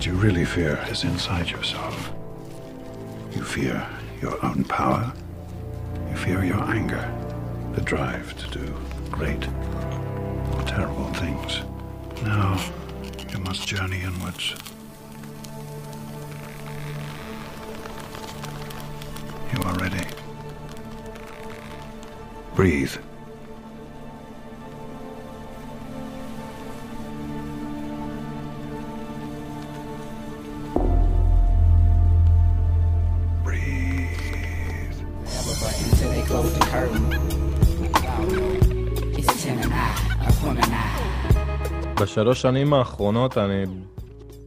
[0.00, 2.10] What you really fear is inside yourself.
[3.36, 3.86] You fear
[4.22, 5.12] your own power.
[6.08, 7.06] You fear your anger,
[7.74, 8.74] the drive to do
[9.10, 11.60] great or terrible things.
[12.22, 12.58] Now,
[13.30, 14.54] you must journey inwards.
[19.52, 20.06] You are ready.
[22.54, 22.96] Breathe.
[42.02, 43.64] בשלוש שנים האחרונות אני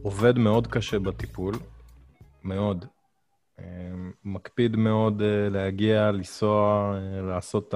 [0.02, 1.54] עובד מאוד קשה בטיפול,
[2.44, 2.84] מאוד.
[3.58, 3.64] אה,
[4.24, 7.74] מקפיד מאוד אה, להגיע, לנסוע, אה, לעשות את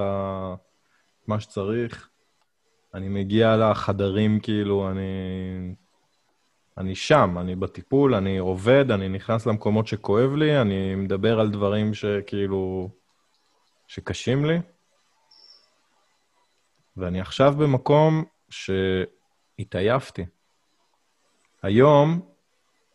[1.27, 2.09] מה שצריך.
[2.93, 5.01] אני מגיע לחדרים, כאילו, אני...
[6.77, 11.93] אני שם, אני בטיפול, אני עובד, אני נכנס למקומות שכואב לי, אני מדבר על דברים
[11.93, 12.89] שכאילו...
[13.87, 14.59] שקשים לי.
[16.97, 18.23] ואני עכשיו במקום
[19.59, 20.25] שהתעייפתי.
[21.63, 22.21] היום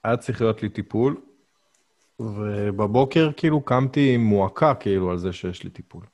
[0.04, 1.20] היה צריך להיות לי טיפול,
[2.20, 6.04] ובבוקר כאילו קמתי עם מועקה כאילו על זה שיש לי טיפול.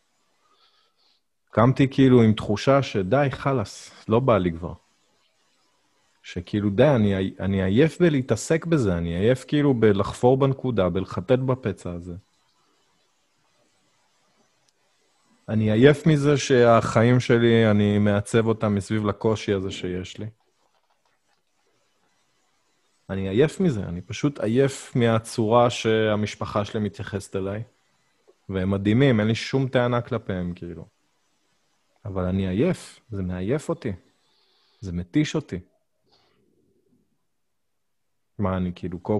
[1.50, 4.72] קמתי כאילו עם תחושה שדי, חלאס, לא בא לי כבר.
[6.22, 12.14] שכאילו די, אני, אני עייף בלהתעסק בזה, אני עייף כאילו בלחפור בנקודה, בלחטט בפצע הזה.
[15.48, 20.26] אני עייף מזה שהחיים שלי, אני מעצב אותם מסביב לקושי הזה שיש לי.
[23.10, 27.62] אני עייף מזה, אני פשוט עייף מהצורה שהמשפחה שלי מתייחסת אליי.
[28.48, 30.86] והם מדהימים, אין לי שום טענה כלפיהם, כאילו.
[32.04, 33.92] אבל אני עייף, זה מעייף אותי.
[34.80, 35.60] זה מתיש אותי.
[38.38, 39.18] מה, אני כאילו, כל,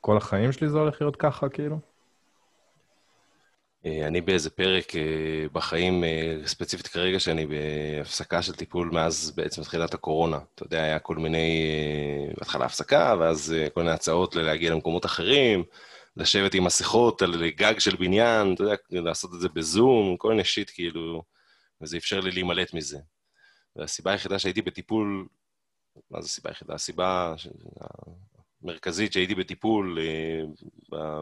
[0.00, 1.78] כל החיים שלי זה הולך להיות ככה, כאילו?
[3.86, 9.62] אה, אני באיזה פרק אה, בחיים, אה, ספציפית כרגע, שאני בהפסקה של טיפול מאז בעצם
[9.62, 10.38] תחילת הקורונה.
[10.54, 11.48] אתה יודע, היה כל מיני,
[12.38, 15.64] בהתחלה הפסקה, ואז כל מיני הצעות להגיע למקומות אחרים,
[16.16, 20.44] לשבת עם מסכות על גג של בניין, אתה יודע, לעשות את זה בזום, כל מיני
[20.44, 21.22] שיט, כאילו,
[21.80, 22.98] וזה אפשר לי להימלט מזה.
[23.76, 25.26] והסיבה היחידה שהייתי בטיפול,
[26.10, 26.74] מה זה הסיבה היחידה?
[26.74, 27.34] הסיבה
[28.62, 29.98] המרכזית שהייתי בטיפול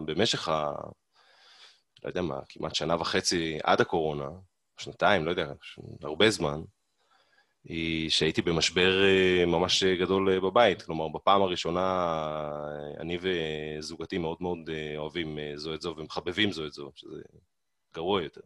[0.07, 0.73] במשך ה...
[2.05, 4.29] לא יודע מה, כמעט שנה וחצי עד הקורונה,
[4.79, 5.53] שנתיים, לא יודע,
[6.03, 6.61] הרבה זמן,
[7.65, 9.03] היא שהייתי במשבר
[9.47, 10.83] ממש גדול בבית.
[10.83, 12.51] כלומר, בפעם הראשונה
[13.01, 14.59] אני וזוגתי מאוד מאוד
[14.97, 17.23] אוהבים זו את זו ומחבבים זו את זו, שזה
[17.95, 18.41] גרוע יותר.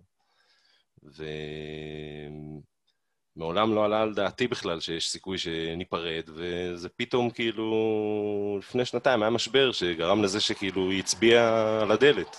[3.37, 9.31] ומעולם לא עלה על דעתי בכלל שיש סיכוי שניפרד, וזה פתאום כאילו, לפני שנתיים היה
[9.31, 12.37] משבר שגרם לזה שכאילו היא הצביעה על הדלת.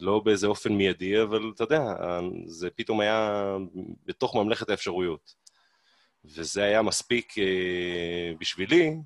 [0.00, 1.82] לא באיזה אופן מיידי, אבל אתה יודע,
[2.46, 3.56] זה פתאום היה
[4.06, 5.34] בתוך ממלכת האפשרויות.
[6.24, 8.96] וזה היה מספיק אה, בשבילי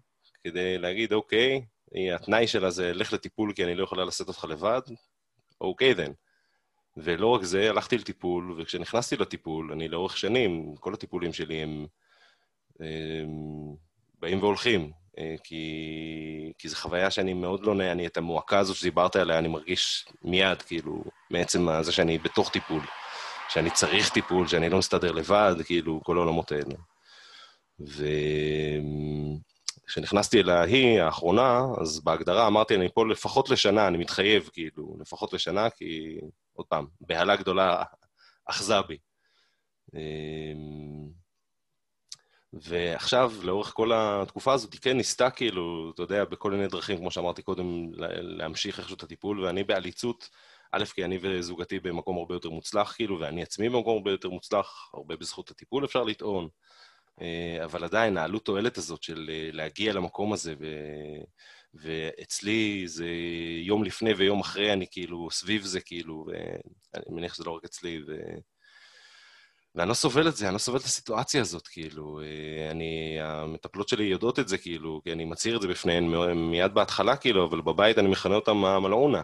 [0.44, 1.64] כדי להגיד, אוקיי,
[2.14, 4.80] התנאי שלה זה לך לטיפול כי אני לא יכולה לשאת אותך לבד,
[5.60, 6.12] אוקיי then.
[6.96, 11.86] ולא רק זה, הלכתי לטיפול, וכשנכנסתי לטיפול, אני לאורך שנים, כל הטיפולים שלי הם,
[12.80, 13.28] הם
[14.18, 14.92] באים והולכים,
[15.44, 19.48] כי, כי זו חוויה שאני מאוד לא נהנה, אני את המועקה הזו שדיברת עליה, אני
[19.48, 22.82] מרגיש מיד, כאילו, מעצם זה שאני בתוך טיפול,
[23.48, 26.74] שאני צריך טיפול, שאני לא מסתדר לבד, כאילו, כל העולמות האלה.
[29.86, 35.32] וכשנכנסתי אל ההיא, האחרונה, אז בהגדרה אמרתי, אני פה לפחות לשנה, אני מתחייב, כאילו, לפחות
[35.32, 36.18] לשנה, כי,
[36.52, 37.82] עוד פעם, בהלה גדולה
[38.46, 38.96] אחזה בי.
[42.52, 47.10] ועכשיו, לאורך כל התקופה הזאת, היא כן ניסתה כאילו, אתה יודע, בכל מיני דרכים, כמו
[47.10, 50.28] שאמרתי קודם, להמשיך איכשהו את הטיפול, ואני בעליצות,
[50.72, 54.90] א', כי אני וזוגתי במקום הרבה יותר מוצלח, כאילו, ואני עצמי במקום הרבה יותר מוצלח,
[54.94, 56.48] הרבה בזכות הטיפול אפשר לטעון,
[57.64, 60.66] אבל עדיין, העלות תועלת הזאת של להגיע למקום הזה, ו...
[61.74, 63.06] ואצלי זה
[63.62, 66.26] יום לפני ויום אחרי, אני כאילו סביב זה, כאילו,
[66.94, 68.12] ואני מניח שזה לא רק אצלי, ו...
[69.74, 72.20] ואני לא סובל את זה, אני לא סובל את הסיטואציה הזאת, כאילו,
[72.70, 76.04] אני, המטפלות שלי יודעות את זה, כאילו, כי אני מצהיר את זה בפניהן
[76.34, 79.22] מיד בהתחלה, כאילו, אבל בבית אני מכנה אותן המלעונה,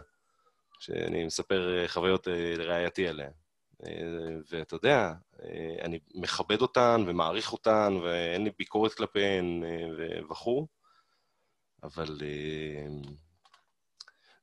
[0.81, 2.29] שאני מספר חוויות
[2.59, 3.29] לראייתי עליה.
[4.51, 5.13] ואתה יודע,
[5.83, 9.65] אני מכבד אותן ומעריך אותן, ואין לי ביקורת כלפיהן
[10.31, 10.67] וכו',
[11.83, 12.21] אבל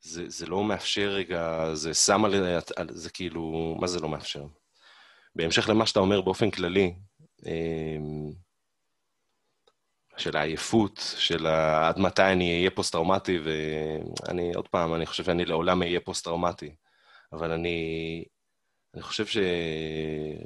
[0.02, 2.36] זה, זה לא מאפשר רגע, זה שם על...
[2.90, 4.46] זה כאילו, מה זה לא מאפשר?
[5.36, 6.94] בהמשך למה שאתה אומר באופן כללי,
[10.18, 11.48] של העייפות, של.
[11.48, 16.76] עד מתי אני אהיה פוסט-טראומטי, ואני, עוד פעם, אני חושב שאני לעולם אהיה פוסט-טראומטי.
[17.34, 18.24] אבל אני,
[18.94, 19.26] אני חושב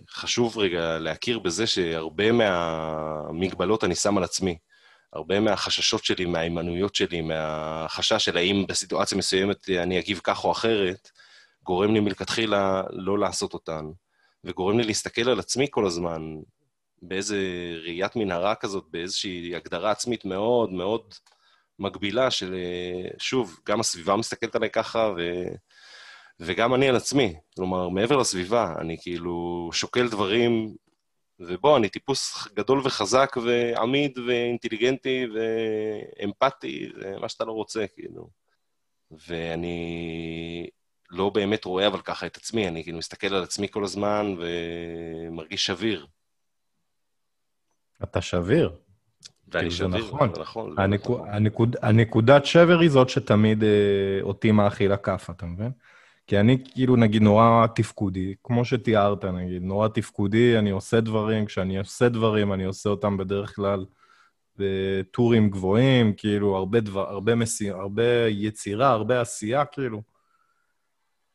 [0.07, 4.57] שחשוב רגע להכיר בזה שהרבה מהמגבלות אני שם על עצמי.
[5.13, 11.11] הרבה מהחששות שלי, מההימנויות שלי, מהחשש של האם בסיטואציה מסוימת אני אגיב כך או אחרת,
[11.63, 13.85] גורם לי מלכתחילה לא לעשות אותן,
[14.43, 16.21] וגורם לי להסתכל על עצמי כל הזמן
[17.01, 17.37] באיזה
[17.83, 21.13] ראיית מנהרה כזאת, באיזושהי הגדרה עצמית מאוד מאוד
[21.79, 22.55] מגבילה, של
[23.17, 25.43] שוב, גם הסביבה מסתכלת עליי ככה, ו...
[26.39, 27.35] וגם אני על עצמי.
[27.55, 30.75] כלומר, מעבר לסביבה, אני כאילו שוקל דברים,
[31.39, 38.29] ובוא, אני טיפוס גדול וחזק ועמיד ואינטליגנטי ואמפתי, ומה שאתה לא רוצה, כאילו.
[39.11, 40.69] ואני
[41.11, 45.65] לא באמת רואה אבל ככה את עצמי, אני כאילו מסתכל על עצמי כל הזמן ומרגיש
[45.65, 46.07] שביר.
[48.03, 48.71] אתה שביר.
[49.51, 50.31] ואני כאילו, שביר, נכון.
[50.39, 50.75] נכון.
[50.75, 51.29] זה הנקו- נכון.
[51.29, 53.69] הנקוד, הנקודת שבר היא זאת שתמיד אה,
[54.21, 55.71] אותי מאכילה כאפה, אתה מבין?
[56.27, 61.79] כי אני כאילו, נגיד, נורא תפקודי, כמו שתיארת, נגיד, נורא תפקודי, אני עושה דברים, כשאני
[61.79, 63.85] עושה דברים, אני עושה אותם בדרך כלל
[64.57, 70.01] בטורים גבוהים, כאילו, הרבה דבר, הרבה, מסי, הרבה יצירה, הרבה עשייה, כאילו.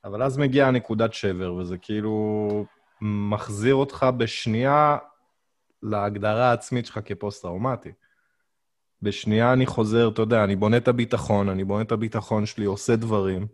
[0.04, 2.66] אבל אז מגיעה נקודת שבר, וזה כאילו
[3.00, 4.96] מחזיר אותך בשנייה
[5.82, 7.92] להגדרה העצמית שלך כפוסט-טראומטי.
[9.02, 12.96] בשנייה אני חוזר, אתה יודע, אני בונה את הביטחון, אני בונה את הביטחון שלי, עושה
[12.96, 13.46] דברים.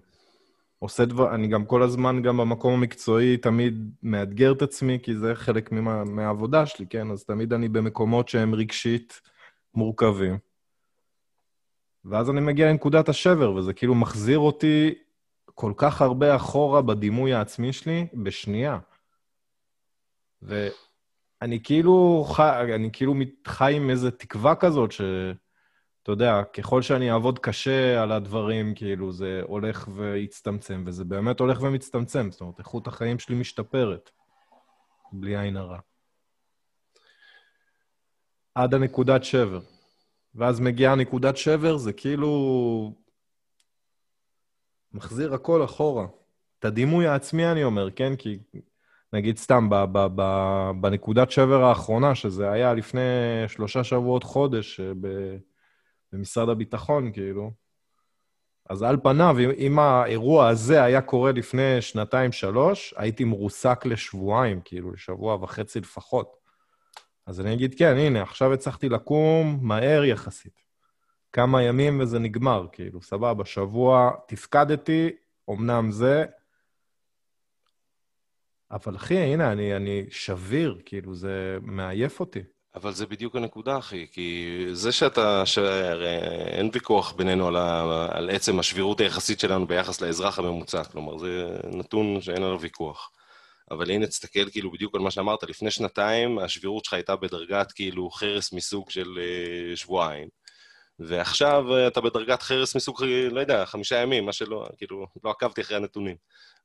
[0.79, 5.35] עושה דבר, אני גם כל הזמן, גם במקום המקצועי, תמיד מאתגר את עצמי, כי זה
[5.35, 7.11] חלק ממה, מהעבודה שלי, כן?
[7.11, 9.20] אז תמיד אני במקומות שהם רגשית
[9.75, 10.38] מורכבים.
[12.05, 14.94] ואז אני מגיע לנקודת השבר, וזה כאילו מחזיר אותי
[15.55, 18.79] כל כך הרבה אחורה בדימוי העצמי שלי בשנייה.
[20.43, 23.14] ואני כאילו חי, אני כאילו
[23.47, 25.00] חי עם איזו תקווה כזאת, ש...
[26.02, 31.62] אתה יודע, ככל שאני אעבוד קשה על הדברים, כאילו, זה הולך ויצטמצם, וזה באמת הולך
[31.62, 32.31] ומצטמצם.
[32.31, 34.11] זאת אומרת, איכות החיים שלי משתפרת,
[35.12, 35.79] בלי עין הרע.
[38.55, 39.61] עד הנקודת שבר.
[40.35, 43.00] ואז מגיעה נקודת שבר, זה כאילו...
[44.93, 46.07] מחזיר הכל אחורה.
[46.59, 48.17] את הדימוי העצמי, אני אומר, כן?
[48.17, 48.39] כי
[49.13, 53.01] נגיד סתם, ב- ב- ב- בנקודת שבר האחרונה, שזה היה לפני
[53.49, 55.37] שלושה שבועות, חודש, אה, ב-
[56.13, 57.51] במשרד הביטחון, כאילו,
[58.71, 64.93] אז על פניו, אם, אם האירוע הזה היה קורה לפני שנתיים-שלוש, הייתי מרוסק לשבועיים, כאילו,
[64.93, 66.37] לשבוע וחצי לפחות.
[67.27, 70.70] אז אני אגיד, כן, הנה, עכשיו הצלחתי לקום מהר יחסית.
[71.32, 75.11] כמה ימים וזה נגמר, כאילו, סבבה, שבוע תפקדתי,
[75.50, 76.25] אמנם זה,
[78.71, 82.41] אבל אחי, הנה, אני, אני שביר, כאילו, זה מעייף אותי.
[82.75, 88.31] אבל זה בדיוק הנקודה, אחי, כי זה שאתה, שהרי אין ויכוח בינינו על, ה, על
[88.31, 93.11] עצם השבירות היחסית שלנו ביחס לאזרח הממוצע, כלומר, זה נתון שאין עליו ויכוח.
[93.71, 98.11] אבל הנה, תסתכל כאילו בדיוק על מה שאמרת, לפני שנתיים השבירות שלך הייתה בדרגת כאילו
[98.11, 100.29] חרס מסוג של uh, שבועיים,
[101.00, 105.61] ועכשיו uh, אתה בדרגת חרס מסוג, לא יודע, חמישה ימים, מה שלא, כאילו, לא עקבתי
[105.61, 106.17] אחרי הנתונים,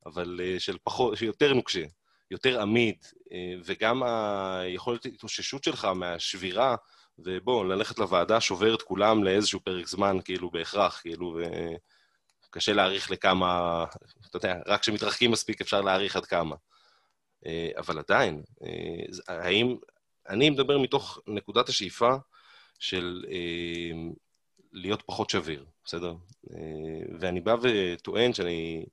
[0.06, 1.86] אבל uh, של פחות, שיותר נוקשה.
[2.32, 2.96] יותר עמיד,
[3.32, 6.76] אה, וגם היכולת התאוששות שלך מהשבירה,
[7.20, 11.40] ובוא, ללכת לוועדה שובר את כולם לאיזשהו פרק זמן, כאילו, בהכרח, כאילו,
[12.50, 13.86] וקשה להעריך לכמה,
[14.30, 16.56] אתה יודע, רק כשמתרחקים מספיק אפשר להעריך עד כמה.
[17.46, 19.78] אה, אבל עדיין, אה, האם,
[20.30, 22.16] אני מדבר מתוך נקודת השאיפה
[22.80, 24.12] של אה,
[24.76, 26.14] להיות פחות שביר, בסדר?
[26.52, 26.58] אה,
[27.20, 28.86] ואני בא וטוען שאני...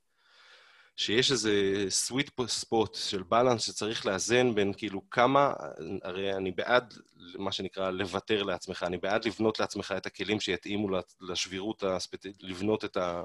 [0.97, 5.53] שיש איזה סוויט ספוט של בלנס שצריך לאזן בין כאילו כמה,
[6.03, 6.95] הרי אני בעד
[7.39, 10.89] מה שנקרא לוותר לעצמך, אני בעד לבנות לעצמך את הכלים שיתאימו
[11.21, 13.23] לשבירות הספציפית, לבנות את, ה,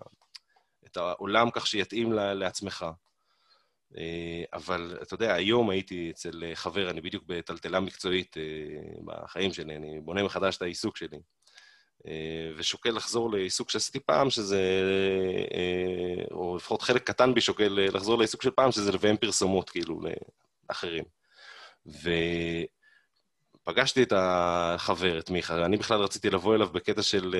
[0.85, 2.85] את העולם כך שיתאים לעצמך.
[3.97, 8.43] אה, אבל אתה יודע, היום הייתי אצל חבר, אני בדיוק בטלטלה מקצועית אה,
[9.05, 11.19] בחיים שלי, אני בונה מחדש את העיסוק שלי.
[12.07, 14.61] אה, ושוקל לחזור לעיסוק שעשיתי פעם, שזה,
[15.53, 19.69] אה, או לפחות חלק קטן בי שוקל אה, לחזור לעיסוק של פעם, שזה לביים פרסומות,
[19.69, 20.01] כאילו,
[20.69, 21.03] לאחרים.
[23.63, 27.35] ופגשתי את החבר, את מיכה, אני בכלל רציתי לבוא אליו בקטע של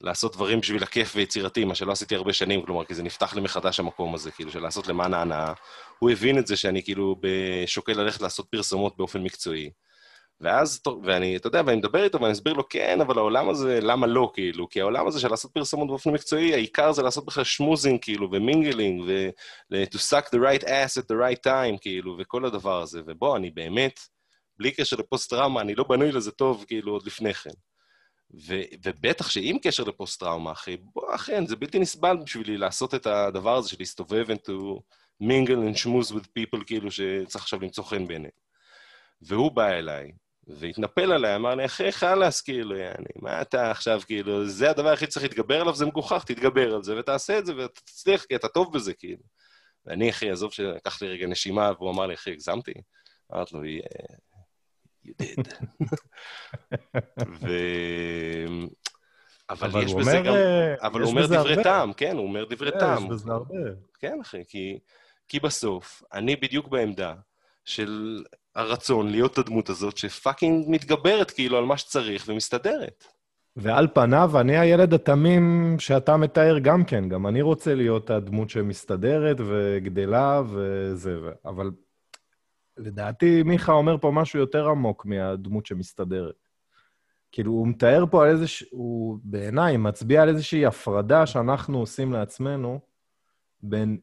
[0.00, 3.40] לעשות דברים בשביל הכיף ויצירתי, מה שלא עשיתי הרבה שנים, כלומר, כי זה נפתח לי
[3.40, 5.52] מחדש המקום הזה, כאילו, של לעשות למען ההנאה.
[5.98, 7.20] הוא הבין את זה שאני כאילו
[7.66, 9.70] שוקל ללכת לעשות פרסומות באופן מקצועי.
[10.42, 14.06] ואז, ואני, אתה יודע, ואני מדבר איתו ואני אסביר לו, כן, אבל העולם הזה, למה
[14.06, 14.68] לא, כאילו?
[14.68, 18.39] כי העולם הזה של לעשות פרסומות באופן מקצועי, העיקר זה לעשות בכלל schmoozing, כאילו, ו
[18.39, 19.30] mingling, ו-
[19.72, 23.00] to suck the right ass at the right time, כאילו, וכל הדבר הזה.
[23.06, 24.00] ובוא, אני באמת,
[24.58, 27.50] בלי קשר לפוסט-טראומה, אני לא בנוי לזה טוב, כאילו, עוד לפני כן.
[28.46, 33.56] ו, ובטח שעם קשר לפוסט-טראומה, אחי, בוא, אכן, זה בלתי נסבל בשבילי לעשות את הדבר
[33.56, 34.80] הזה של להסתובב and to
[35.22, 38.32] mingle and schmooze with people, כאילו שצריך עכשיו למצוא חן בעיניהם.
[39.22, 40.12] והוא בא אליי,
[40.46, 45.10] והתנפל עליי, אמר לי, אחי, חלאס, כאילו, יעני, מה אתה עכשיו, כאילו, זה הדבר היחיד
[45.10, 48.74] שצריך להתגבר עליו, זה מגוחך, תתגבר על זה ותעשה את זה ותצליח, כי אתה טוב
[48.74, 49.22] בזה, כאילו.
[49.86, 52.72] ואני, אחי, עזוב שלקח לי רגע נשימה, והוא אמר לי, אחי, הגזמתי?
[53.34, 54.14] אמרתי לו, yeah,
[55.06, 55.48] you did.
[57.40, 57.48] ו...
[59.50, 60.34] אבל, אבל יש בזה אומר, גם...
[60.34, 61.62] אה, אבל הוא אומר דברי.
[61.62, 63.04] טעם, כן, הוא אומר דברי כן, טעם.
[63.04, 63.54] יש בזה הרבה.
[63.98, 64.78] כן, אחי, כי,
[65.28, 67.14] כי בסוף, אני בדיוק בעמדה
[67.64, 73.04] של הרצון להיות הדמות הזאת שפאקינג מתגברת כאילו על מה שצריך ומסתדרת.
[73.56, 77.08] ועל פניו, אני הילד התמים שאתה מתאר גם כן.
[77.08, 81.18] גם אני רוצה להיות הדמות שמסתדרת וגדלה וזה.
[81.44, 81.70] אבל
[82.76, 86.48] לדעתי, מיכה אומר פה משהו יותר עמוק מהדמות שמסתדרת.
[87.32, 88.46] כאילו, הוא מתאר פה על איזה...
[88.70, 92.80] הוא בעיניי מצביע על איזושהי הפרדה שאנחנו עושים לעצמנו
[93.60, 93.98] בין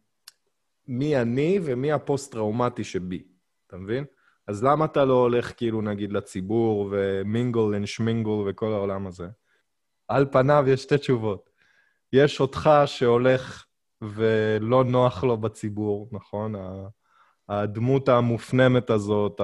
[0.88, 3.24] מי אני ומי הפוסט-טראומטי שבי.
[3.68, 4.06] אתה מבין?
[4.48, 9.28] אז למה אתה לא הולך כאילו נגיד לציבור ו mingle and shmingle וכל העולם הזה?
[10.08, 11.50] על פניו יש שתי תשובות.
[12.14, 13.66] יש אותך שהולך
[14.02, 16.56] ולא נוח לו בציבור, נכון?
[17.50, 19.42] הדמות המופנמת הזאת,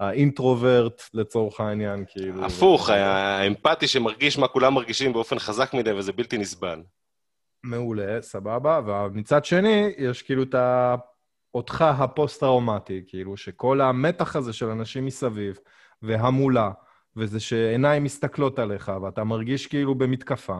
[0.00, 2.44] האינטרוברט לצורך העניין, כאילו.
[2.44, 6.82] הפוך, האמפתי שמרגיש מה כולם מרגישים באופן חזק מדי וזה בלתי נסבל.
[7.62, 8.80] מעולה, סבבה.
[8.86, 10.94] ומצד שני, יש כאילו את ה...
[11.54, 15.58] אותך הפוסט-טראומטי, כאילו, שכל המתח הזה של אנשים מסביב,
[16.02, 16.70] והמולה,
[17.16, 20.58] וזה שעיניים מסתכלות עליך, ואתה מרגיש כאילו במתקפה.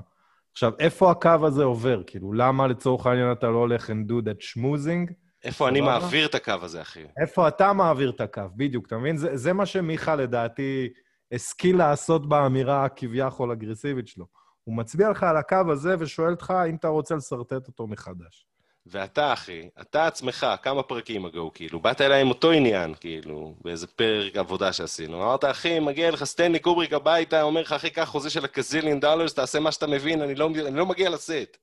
[0.52, 2.02] עכשיו, איפה הקו הזה עובר?
[2.06, 5.12] כאילו, למה לצורך העניין אתה לא הולך and do that schmoozing?
[5.44, 5.80] איפה אני?
[5.80, 7.04] מעביר את הקו הזה, אחי?
[7.20, 8.42] איפה אתה מעביר את הקו?
[8.56, 9.16] בדיוק, אתה מבין?
[9.16, 10.88] זה, זה מה שמיכה, לדעתי,
[11.32, 14.26] השכיל לעשות באמירה הכביכול אגרסיבית שלו.
[14.64, 18.46] הוא מצביע לך על הקו הזה ושואל אותך אם אתה רוצה לשרטט אותו מחדש.
[18.86, 23.86] ואתה, אחי, אתה עצמך, כמה פרקים אגו, כאילו, באת אליי עם אותו עניין, כאילו, באיזה
[23.86, 25.22] פרק עבודה שעשינו.
[25.22, 29.34] אמרת, אחי, מגיע לך סטנלי קובריק הביתה, אומר לך, אחי, קח חוזה של הקזיליאן דולרס,
[29.34, 31.56] תעשה מה שאתה מבין, אני לא, אני לא מגיע לסט.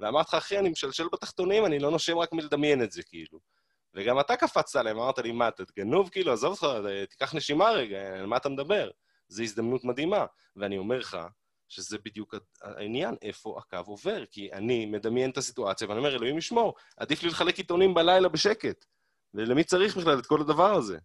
[0.00, 3.38] ואמרתי לך, אחי, אני משלשל בתחתונים, אני לא נושם רק מלדמיין את זה, כאילו.
[3.94, 6.66] וגם אתה קפצת עליהם, אמרת לי, מה, אתה גנוב, כאילו, עזוב אותך,
[7.10, 8.90] תיקח נשימה רגע, על מה אתה מדבר?
[9.28, 10.26] זו הזדמנות מדהימה.
[10.56, 11.18] ואני אומר לך,
[11.74, 14.24] שזה בדיוק העניין, איפה הקו עובר.
[14.30, 18.84] כי אני מדמיין את הסיטואציה, ואני אומר, אלוהים ישמור, עדיף לי לחלק עיתונים בלילה בשקט.
[19.34, 20.98] ולמי צריך בכלל את כל הדבר הזה?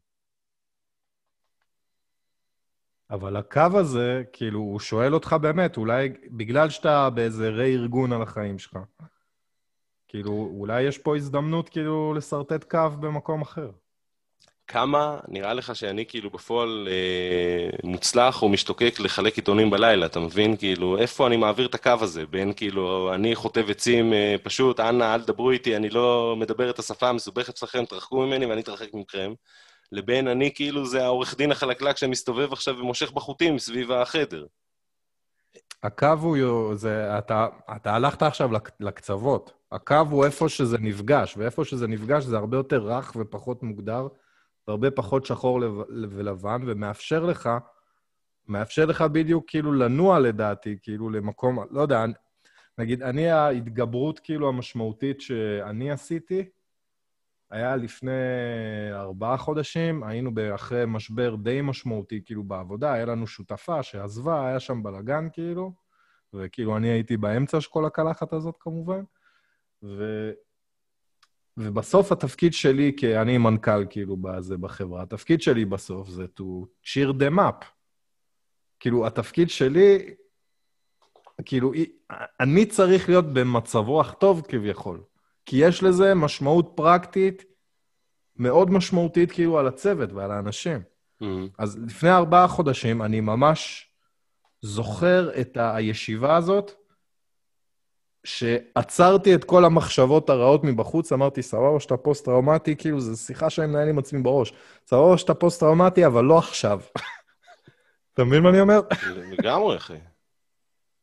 [3.10, 8.60] אבל הקו הזה, כאילו, הוא שואל אותך באמת, אולי בגלל שאתה באיזה רה-ארגון על החיים
[8.60, 8.78] שלך,
[10.08, 13.72] כאילו, אולי יש פה הזדמנות כאילו לשרטט קו במקום אחר.
[14.70, 20.58] כמה נראה לך שאני כאילו בפועל אה, מוצלח או משתוקק לחלק עיתונים בלילה, אתה מבין?
[20.58, 22.26] כאילו, איפה אני מעביר את הקו הזה?
[22.26, 26.80] בין כאילו, אני חוטב עצים אה, פשוט, אנא, אל תדברו איתי, אני לא מדבר את
[26.80, 29.34] השפה המסובכת שלכם, תרחקו ממני ואני אתרחק מכם.
[29.92, 34.46] לבין אני כאילו זה העורך דין החלקלק שמסתובב עכשיו ומושך בחוטים סביב החדר.
[35.84, 39.54] הקו הוא, זה, אתה, אתה הלכת עכשיו לק- לקצוות.
[39.72, 44.08] הקו הוא איפה שזה נפגש, ואיפה שזה נפגש זה הרבה יותר רך ופחות מוגדר,
[44.70, 47.50] והרבה פחות שחור לב- ולבן, ומאפשר לך,
[48.48, 52.06] מאפשר לך בדיוק כאילו לנוע לדעתי, כאילו למקום, לא יודע,
[52.78, 56.50] נגיד, אני ההתגברות כאילו המשמעותית שאני עשיתי,
[57.50, 58.12] היה לפני
[58.92, 64.84] ארבעה חודשים, היינו אחרי משבר די משמעותי כאילו בעבודה, היה לנו שותפה שעזבה, היה שם
[64.84, 65.72] בלאגן כאילו,
[66.34, 69.04] וכאילו אני הייתי באמצע של כל הקלחת הזאת כמובן,
[69.84, 70.32] ו...
[71.60, 76.44] ובסוף התפקיד שלי, כי אני מנכ"ל כאילו בזה בחברה, התפקיד שלי בסוף זה to
[76.84, 77.66] cheer them up.
[78.80, 80.14] כאילו, התפקיד שלי,
[81.46, 81.72] כאילו,
[82.40, 85.04] אני צריך להיות במצב רוח טוב כביכול.
[85.46, 87.44] כי יש לזה משמעות פרקטית
[88.36, 90.82] מאוד משמעותית כאילו על הצוות ועל האנשים.
[91.24, 91.26] Mm-hmm.
[91.58, 93.90] אז לפני ארבעה חודשים אני ממש
[94.62, 96.72] זוכר את הישיבה הזאת,
[98.24, 103.90] שעצרתי את כל המחשבות הרעות מבחוץ, אמרתי, סבבה שאתה פוסט-טראומטי, כאילו, זו שיחה שאני מנהל
[103.90, 104.54] עם עצמי בראש.
[104.88, 106.80] סבבה שאתה פוסט-טראומטי, אבל לא עכשיו.
[108.14, 108.82] אתה מבין מה אני אומר?
[109.32, 109.98] לגמרי, אחי.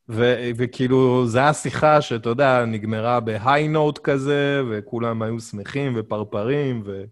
[0.08, 5.92] ו- וכאילו, זו הייתה שיחה שאתה יודע, נגמרה ב high note כזה, וכולם היו שמחים
[5.96, 7.04] ופרפרים ו-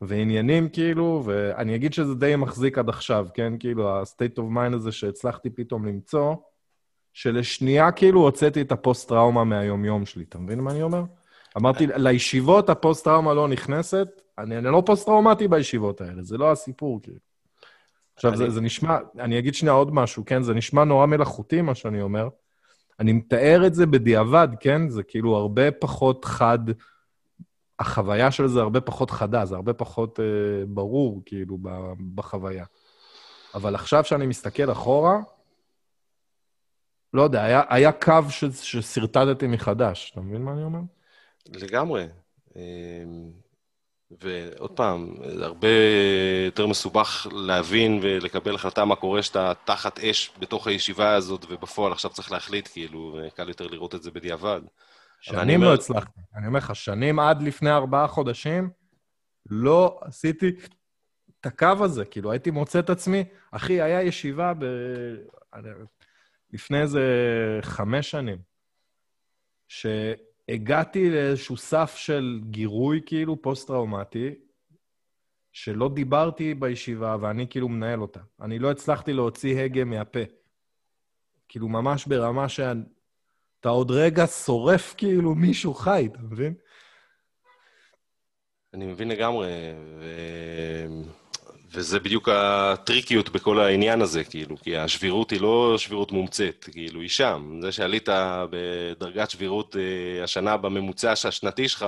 [0.00, 3.52] ועניינים, כאילו, ואני אגיד שזה די מחזיק עד עכשיו, כן?
[3.60, 6.34] כאילו, ה-state of mind הזה שהצלחתי פתאום למצוא,
[7.14, 10.24] שלשנייה כאילו הוצאתי את הפוסט-טראומה מהיומיום שלי.
[10.28, 11.02] אתה מבין מה אני אומר?
[11.56, 17.18] אמרתי, לישיבות הפוסט-טראומה לא נכנסת, אני, אני לא פוסט-טראומטי בישיבות האלה, זה לא הסיפור, כאילו.
[18.14, 20.42] עכשיו, זה, אני- זה נשמע, אני אגיד שנייה עוד משהו, כן?
[20.42, 22.28] זה נשמע נורא מלאכותי, מה שאני אומר.
[23.00, 24.88] אני מתאר את זה בדיעבד, כן?
[24.88, 26.58] זה כאילו הרבה פחות חד,
[27.78, 30.24] החוויה של זה הרבה פחות חדה, זה הרבה פחות אה,
[30.68, 32.64] ברור, כאילו, ב- בחוויה.
[33.54, 35.16] אבל עכשיו שאני מסתכל אחורה,
[37.14, 40.80] לא יודע, היה, היה קו ש, ששרטטתי מחדש, אתה מבין מה אני אומר?
[41.48, 42.06] לגמרי.
[42.56, 43.30] אמ,
[44.20, 45.68] ועוד פעם, הרבה
[46.44, 52.10] יותר מסובך להבין ולקבל החלטה מה קורה שאתה תחת אש בתוך הישיבה הזאת, ובפועל עכשיו
[52.10, 54.60] צריך להחליט, כאילו, קל יותר לראות את זה בדיעבד.
[55.20, 56.20] שנים אומר- לא הצלחתי.
[56.36, 58.70] אני אומר לך, שנים עד לפני ארבעה חודשים,
[59.50, 60.50] לא עשיתי
[61.40, 62.04] את הקו הזה.
[62.04, 64.64] כאילו, הייתי מוצא את עצמי, אחי, היה ישיבה ב...
[66.54, 67.02] לפני איזה
[67.62, 68.38] חמש שנים,
[69.68, 74.34] שהגעתי לאיזשהו סף של גירוי, כאילו, פוסט-טראומטי,
[75.52, 78.20] שלא דיברתי בישיבה, ואני כאילו מנהל אותה.
[78.40, 80.20] אני לא הצלחתי להוציא הגה מהפה.
[81.48, 82.72] כאילו, ממש ברמה שה...
[83.60, 86.54] אתה עוד רגע שורף כאילו מישהו חי, אתה מבין?
[88.74, 89.48] אני מבין לגמרי,
[89.98, 90.04] ו...
[91.74, 97.08] וזה בדיוק הטריקיות בכל העניין הזה, כאילו, כי השבירות היא לא שבירות מומצאת, כאילו, היא
[97.08, 97.58] שם.
[97.62, 98.08] זה שעלית
[98.50, 101.86] בדרגת שבירות אה, השנה בממוצע השנתי שלך,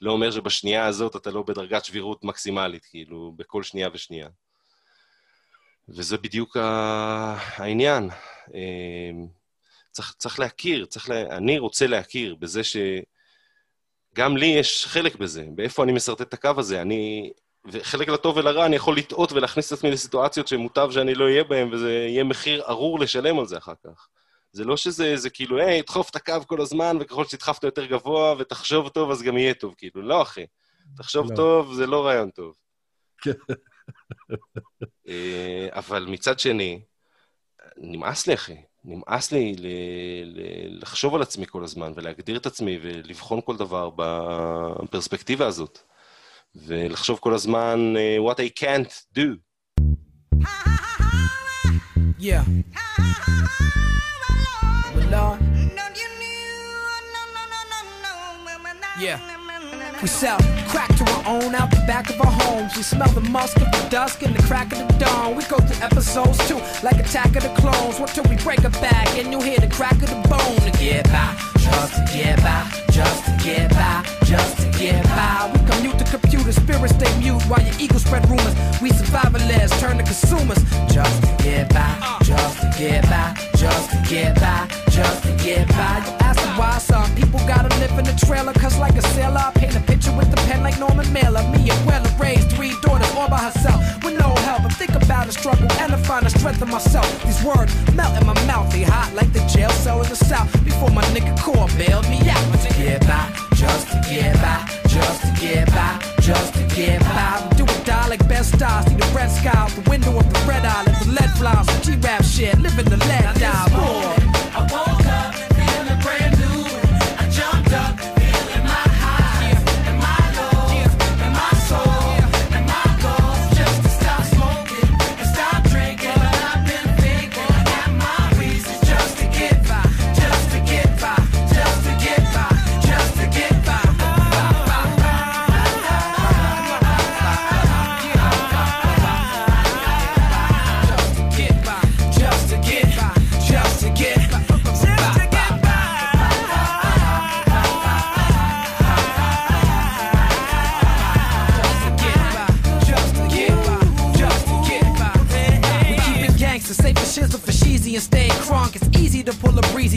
[0.00, 4.28] לא אומר שבשנייה הזאת אתה לא בדרגת שבירות מקסימלית, כאילו, בכל שנייה ושנייה.
[5.88, 8.10] וזה בדיוק העניין.
[8.54, 9.10] אה,
[9.90, 11.36] צריך, צריך להכיר, צריך לה...
[11.36, 12.76] אני רוצה להכיר בזה ש...
[14.14, 16.82] גם לי יש חלק בזה, באיפה אני משרטט את הקו הזה.
[16.82, 17.32] אני,
[17.64, 21.74] וחלק לטוב ולרע, אני יכול לטעות ולהכניס את עצמי לסיטואציות שמוטב שאני לא אהיה בהן,
[21.74, 24.08] וזה יהיה מחיר ארור לשלם על זה אחר כך.
[24.52, 27.84] זה לא שזה זה כאילו, היי, דחוף את הקו כל הזמן, וככל שתדחף אותו יותר
[27.84, 29.74] גבוה ותחשוב טוב, אז גם יהיה טוב.
[29.78, 30.46] כאילו, לא, אחי.
[30.96, 31.36] תחשוב לא.
[31.36, 32.54] טוב, זה לא רעיון טוב.
[33.22, 33.32] כן.
[35.08, 36.80] אה, אבל מצד שני,
[37.76, 38.56] נמאס לי, אחי.
[38.84, 39.66] נמאס לי ל-
[40.24, 45.78] ל- לחשוב על עצמי כל הזמן, ולהגדיר את עצמי, ולבחון כל דבר בפרספקטיבה הזאת.
[46.55, 49.37] ולחשוב כל הזמן, אה, what I can't do.
[52.17, 52.43] Yeah.
[54.95, 55.39] But Lord,
[58.99, 59.38] yeah.
[60.02, 62.74] We sell crack to our own out the back of our homes.
[62.74, 65.36] We smell the musk of the dusk and the crack of the dawn.
[65.36, 68.00] We go through episodes too, like Attack of the Clones.
[68.00, 70.78] What till we break a back and you hear the crack of the bone to
[70.78, 75.52] get by, just to get by, just to get by, just to get by.
[75.52, 78.56] We commute to computer, spirits stay mute while your ego spread rumors.
[78.80, 84.02] We survivalists turn to consumers, just to get by, just to get by, just to
[84.08, 86.19] get by, just to get by.
[88.00, 90.78] In a trailer, cause like a sailor, I paint a picture with the pen like
[90.78, 91.42] Norman Mailer.
[91.52, 94.62] Me and Weller raised three daughters all by herself with no help.
[94.62, 97.06] And think about the struggle and to find the strength in myself.
[97.24, 100.50] These words melt in my mouth, they hot like the jail cell in the south.
[100.64, 102.40] Before my nigga core bailed me out.
[102.60, 104.58] To get by, just to get by,
[104.88, 107.52] just to get by, just to get by.
[107.56, 110.40] Do it die like best stars, see the red sky out the window of the
[110.48, 113.68] red eye, let the lead flies, G-rap shit, living the lead die.
[113.68, 114.19] Boy.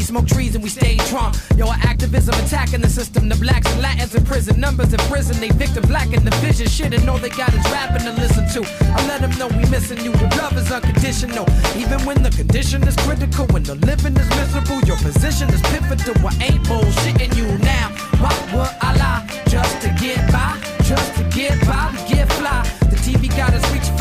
[0.04, 1.36] Smoke trees and we stay drunk.
[1.58, 3.30] Yo, our activism attacking the system.
[3.30, 5.40] The blacks and Latins in prison, numbers in prison.
[5.40, 6.68] They victim lacking the vision.
[6.68, 8.62] Shit, and all they got is rapping to listen to.
[8.98, 10.12] I let them know we missing you.
[10.12, 11.48] The love is unconditional.
[11.78, 16.16] Even when the condition is critical, when the living is miserable, your position is pivotal.
[16.28, 17.90] I ain't bullshitting you now.
[18.20, 19.44] Why would I lie?
[19.48, 22.64] Just to get by, just to get by, we get fly.
[22.92, 23.96] The TV got us reaching